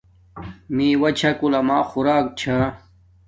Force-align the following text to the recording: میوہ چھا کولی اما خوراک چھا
میوہ 0.75 1.09
چھا 1.17 1.29
کولی 1.39 1.57
اما 1.61 1.77
خوراک 1.89 2.25
چھا 2.39 2.57